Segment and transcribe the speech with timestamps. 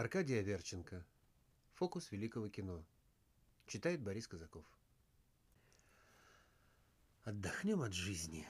[0.00, 1.04] Аркадий Аверченко.
[1.74, 2.82] Фокус великого кино.
[3.66, 4.64] Читает Борис Казаков.
[7.24, 8.48] Отдохнем от жизни.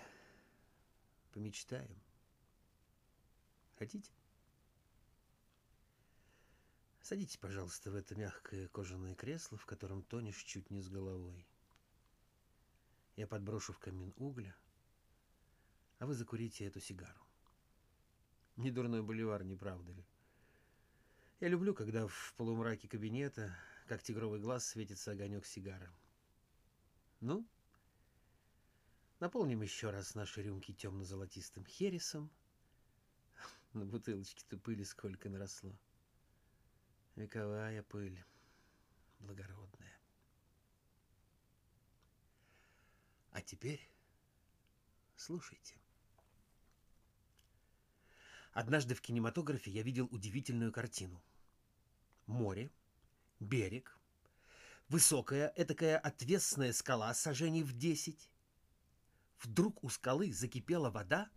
[1.32, 2.00] Помечтаем.
[3.80, 4.12] Хотите?
[7.02, 11.44] Садитесь, пожалуйста, в это мягкое кожаное кресло, в котором тонешь чуть не с головой.
[13.16, 14.54] Я подброшу в камин угля,
[15.98, 17.26] а вы закурите эту сигару.
[18.54, 20.04] Недурной боливар, не правда ли?
[21.40, 23.56] Я люблю, когда в полумраке кабинета,
[23.88, 25.90] как тигровый глаз, светится огонек сигары.
[27.20, 27.46] Ну,
[29.20, 32.30] наполним еще раз наши рюмки темно-золотистым хересом.
[33.72, 35.74] На бутылочке-то пыли сколько наросло.
[37.16, 38.22] Вековая пыль,
[39.20, 39.98] благородная.
[43.32, 43.80] А теперь
[45.16, 45.74] слушайте.
[48.52, 51.22] Однажды в кинематографе я видел удивительную картину.
[52.30, 52.70] Море,
[53.40, 53.98] берег,
[54.88, 58.30] высокая, этакая отвесная скала сажений в десять.
[59.42, 61.28] Вдруг у скалы закипела вода,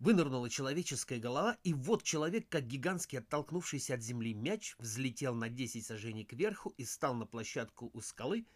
[0.00, 5.86] вынырнула человеческая голова, и вот человек, как гигантский оттолкнувшийся от земли мяч, взлетел на десять
[5.86, 8.46] сажений кверху и стал на площадку у скалы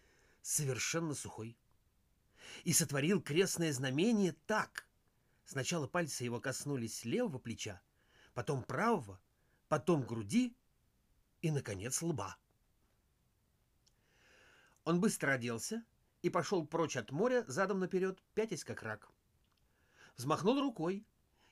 [0.41, 1.57] совершенно сухой.
[2.65, 4.87] И сотворил крестное знамение так.
[5.45, 7.81] Сначала пальцы его коснулись левого плеча,
[8.33, 9.21] потом правого,
[9.69, 10.55] потом груди
[11.41, 12.37] и, наконец, лба.
[14.83, 15.83] Он быстро оделся
[16.21, 19.09] и пошел прочь от моря, задом наперед, пятясь как рак.
[20.17, 21.05] Взмахнул рукой,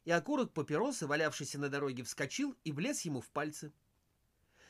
[0.05, 3.73] и окурок папиросы, валявшийся на дороге, вскочил и влез ему в пальцы.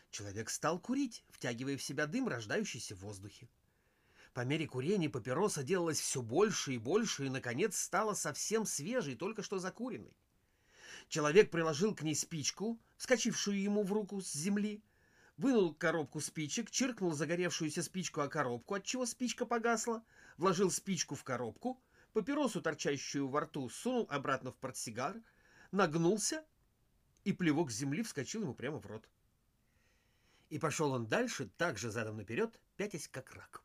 [0.09, 3.49] Человек стал курить, втягивая в себя дым, рождающийся в воздухе.
[4.33, 9.41] По мере курения папироса делалась все больше и больше, и, наконец, стала совсем свежей, только
[9.41, 10.15] что закуренной.
[11.07, 14.83] Человек приложил к ней спичку, вскочившую ему в руку с земли,
[15.37, 20.03] вынул коробку спичек, чиркнул загоревшуюся спичку о коробку, отчего спичка погасла,
[20.37, 21.79] вложил спичку в коробку,
[22.13, 25.21] папиросу, торчащую во рту, сунул обратно в портсигар,
[25.71, 26.43] нагнулся,
[27.23, 29.07] и плевок земли вскочил ему прямо в рот.
[30.49, 33.63] И пошел он дальше, так же задом наперед, пятясь как рак.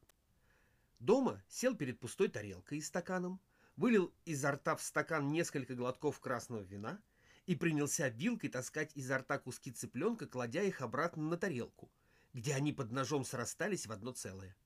[0.99, 3.41] Дома сел перед пустой тарелкой и стаканом,
[3.77, 7.01] вылил изо рта в стакан несколько глотков красного вина—
[7.53, 11.91] и принялся вилкой таскать изо рта куски цыпленка, кладя их обратно на тарелку,
[12.33, 14.57] где они под ножом срастались в одно целое.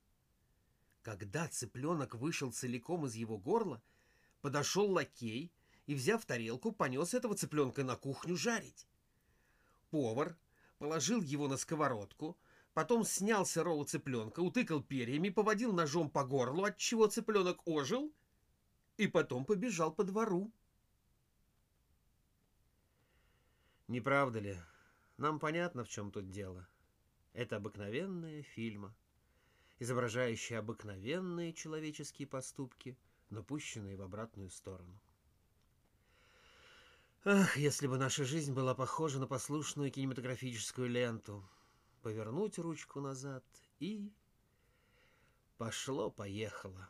[1.02, 3.82] Когда цыпленок вышел целиком из его горла,
[4.40, 5.52] подошел лакей
[5.86, 8.86] и, взяв тарелку, понес этого цыпленка на кухню жарить.
[9.90, 10.36] Повар
[10.78, 12.38] положил его на сковородку,
[12.72, 18.12] потом снял сырого цыпленка, утыкал перьями, поводил ножом по горлу, отчего цыпленок ожил,
[18.96, 20.52] и потом побежал по двору.
[23.88, 24.56] Не правда ли?
[25.16, 26.68] Нам понятно, в чем тут дело.
[27.32, 28.94] Это обыкновенная фильма,
[29.78, 32.98] изображающая обыкновенные человеческие поступки,
[33.30, 35.00] но пущенные в обратную сторону.
[37.24, 41.44] Ах, если бы наша жизнь была похожа на послушную кинематографическую ленту.
[42.02, 43.44] Повернуть ручку назад
[43.80, 44.12] и...
[45.58, 46.88] Пошло-поехало.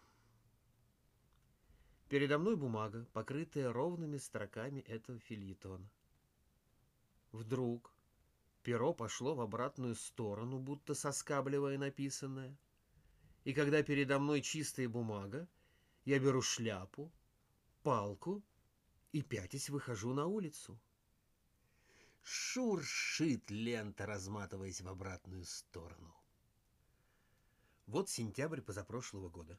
[2.08, 5.88] Передо мной бумага, покрытая ровными строками этого фильетона.
[7.36, 7.94] Вдруг
[8.62, 12.58] перо пошло в обратную сторону, будто соскабливая написанное.
[13.44, 15.46] И когда передо мной чистая бумага,
[16.06, 17.12] я беру шляпу,
[17.82, 18.42] палку
[19.12, 20.80] и пятясь выхожу на улицу.
[22.22, 26.16] Шуршит лента, разматываясь в обратную сторону.
[27.86, 29.58] Вот сентябрь позапрошлого года.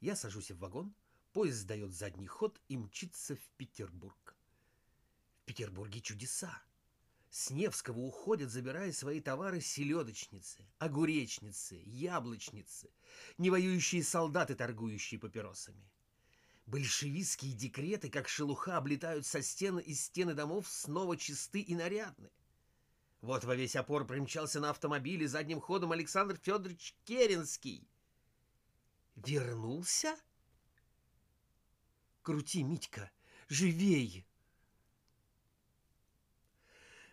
[0.00, 0.94] Я сажусь в вагон,
[1.32, 4.36] поезд сдает задний ход и мчится в Петербург.
[5.40, 6.62] В Петербурге чудеса.
[7.32, 12.90] С Невского уходят, забирая свои товары селедочницы, огуречницы, яблочницы,
[13.38, 15.90] невоюющие солдаты, торгующие папиросами.
[16.66, 22.30] Большевистские декреты, как шелуха, облетают со стены и стены домов снова чисты и нарядны.
[23.22, 27.88] Вот во весь опор примчался на автомобиле задним ходом Александр Федорович Керенский.
[29.16, 30.18] Вернулся?
[32.20, 33.10] Крути, Митька,
[33.48, 34.26] живей!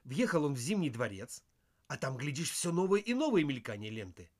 [0.09, 1.44] Въехал он в Зимний дворец,
[1.88, 4.31] а там, глядишь, все новые и новые мелькания ленты.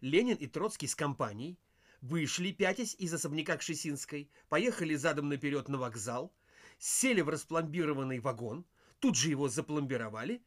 [0.00, 1.60] Ленин и Троцкий с компанией
[2.00, 6.34] вышли, пятясь из особняка Кшесинской, поехали задом наперед на вокзал,
[6.78, 8.66] сели в распломбированный вагон,
[8.98, 10.42] тут же его запломбировали,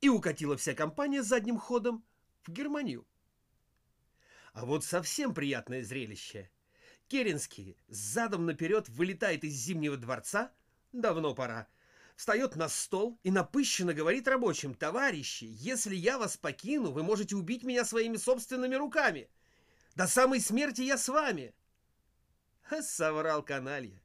[0.00, 2.02] и укатила вся компания задним ходом
[2.44, 3.06] в Германию.
[4.54, 6.50] А вот совсем приятное зрелище.
[7.08, 10.50] Керенский задом наперед вылетает из Зимнего дворца,
[10.92, 11.68] давно пора,
[12.18, 17.62] встает на стол и напыщенно говорит рабочим, «Товарищи, если я вас покину, вы можете убить
[17.62, 19.30] меня своими собственными руками.
[19.94, 21.54] До самой смерти я с вами».
[22.62, 24.02] Ха, соврал каналья.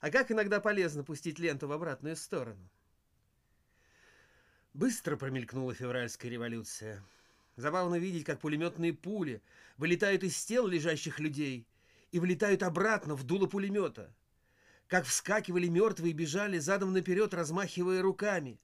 [0.00, 2.68] А как иногда полезно пустить ленту в обратную сторону.
[4.74, 7.02] Быстро промелькнула февральская революция.
[7.56, 9.40] Забавно видеть, как пулеметные пули
[9.78, 11.66] вылетают из тел лежащих людей
[12.12, 14.14] и вылетают обратно в дуло пулемета.
[14.88, 18.60] Как вскакивали мертвые и бежали задом наперед, размахивая руками.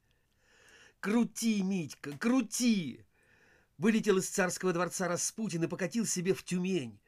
[1.01, 3.05] «Крути, Митька, крути!»
[3.79, 7.01] Вылетел из царского дворца Распутин и покатил себе в Тюмень.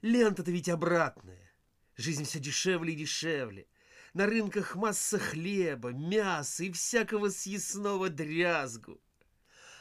[0.00, 1.52] Лента-то ведь обратная.
[1.96, 3.66] Жизнь все дешевле и дешевле.
[4.14, 9.00] На рынках масса хлеба, мяса и всякого съестного дрязгу.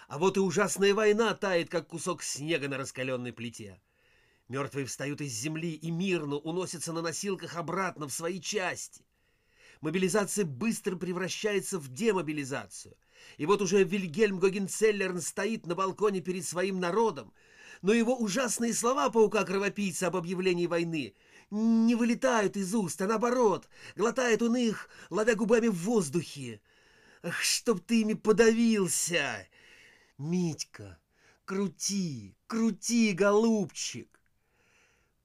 [0.10, 3.80] А вот и ужасная война тает, как кусок снега на раскаленной плите.
[4.54, 9.04] Мертвые встают из земли и мирно уносятся на носилках обратно в свои части.
[9.82, 12.96] Мобилизация быстро превращается в демобилизацию.
[13.38, 17.34] И вот уже Вильгельм Гогенцеллерн стоит на балконе перед своим народом,
[17.82, 21.16] но его ужасные слова паука-кровопийца об объявлении войны
[21.50, 26.62] не вылетают из уст, а наоборот, глотает он их, ловя губами в воздухе.
[27.24, 29.48] Ах, чтоб ты ими подавился!
[30.20, 31.00] Митька,
[31.44, 34.13] крути, крути, голубчик!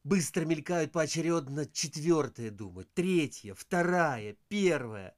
[0.04, 5.16] Быстро мелькают поочередно четвертая дума, третья, вторая, первая.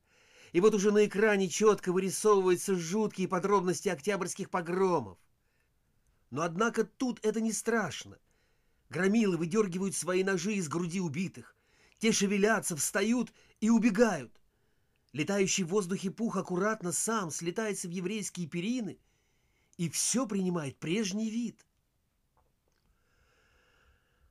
[0.53, 5.19] И вот уже на экране четко вырисовываются жуткие подробности октябрьских погромов.
[6.31, 8.19] Но однако тут это не страшно.
[8.89, 11.55] Громилы выдергивают свои ножи из груди убитых.
[11.99, 14.33] Те шевелятся, встают и убегают.
[15.13, 18.99] Летающий в воздухе пух аккуратно сам слетается в еврейские перины,
[19.77, 21.65] и все принимает прежний вид.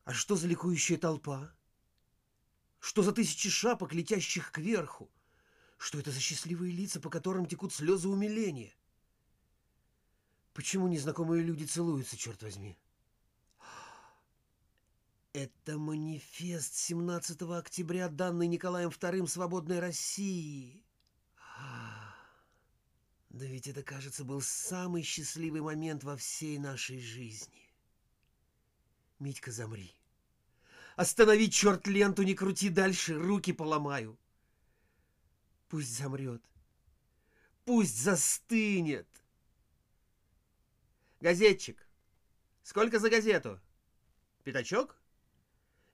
[0.09, 1.53] А что за ликующая толпа?
[2.79, 5.07] Что за тысячи шапок, летящих кверху?
[5.77, 8.73] Что это за счастливые лица, по которым текут слезы умиления?
[10.55, 12.75] Почему незнакомые люди целуются, черт возьми?
[15.33, 20.83] Это манифест 17 октября, данный Николаем II свободной России.
[23.29, 27.69] Да ведь это, кажется, был самый счастливый момент во всей нашей жизни.
[29.19, 29.98] Митька, замри.
[30.99, 34.17] Останови, черт, ленту, не крути дальше, руки поломаю.
[35.69, 36.41] Пусть замрет.
[37.63, 39.07] Пусть застынет.
[41.21, 41.87] Газетчик,
[42.63, 43.61] сколько за газету?
[44.43, 44.97] Пятачок?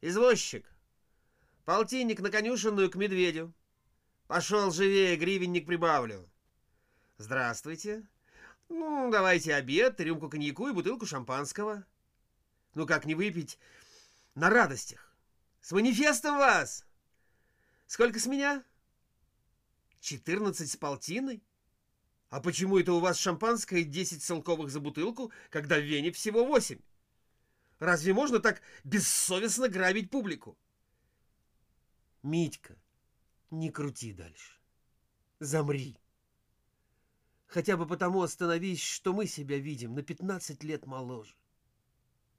[0.01, 0.65] Извозчик,
[1.65, 3.53] полтинник на конюшенную к медведю.
[4.25, 6.27] Пошел живее, гривенник прибавлю.
[7.19, 8.07] Здравствуйте.
[8.69, 11.85] Ну, давайте обед, рюмку коньяку и бутылку шампанского.
[12.73, 13.59] Ну, как не выпить
[14.35, 15.15] на радостях?
[15.61, 16.85] С манифестом вас!
[17.87, 18.63] Сколько с меня?
[19.99, 21.43] Четырнадцать с полтиной?
[22.29, 26.81] А почему это у вас шампанское десять целковых за бутылку, когда в Вене всего восемь?
[27.79, 30.57] Разве можно так бессовестно грабить публику?
[32.23, 32.75] Митька,
[33.51, 34.59] не крути дальше.
[35.39, 35.97] Замри.
[37.47, 41.35] Хотя бы потому остановись, что мы себя видим на пятнадцать лет моложе.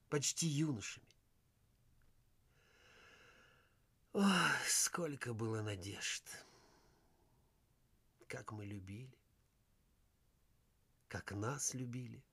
[0.08, 1.15] Почти юношами.
[4.18, 6.24] Ох, сколько было надежд.
[8.28, 9.14] Как мы любили.
[11.06, 12.24] Как нас любили.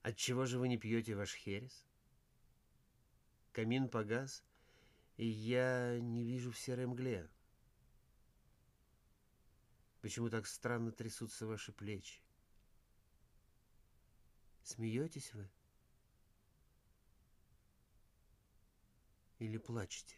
[0.00, 1.84] Отчего же вы не пьете ваш херес?
[3.52, 4.42] Камин погас,
[5.18, 7.28] и я не вижу в серой мгле.
[10.00, 12.22] Почему так странно трясутся ваши плечи?
[14.62, 15.46] Смеетесь вы?
[19.38, 20.16] Или плачете?